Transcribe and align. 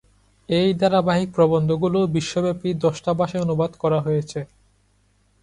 এই 0.49 0.69
ধারাবাহিক 0.79 1.29
প্রবন্ধগুলো 1.35 1.99
বিশ্বব্যাপী 2.15 2.69
দশটা 2.83 3.11
ভাষায় 3.13 3.43
অনুবাদ 3.43 3.71
করা 3.75 3.99
হয়েছে। 4.01 4.39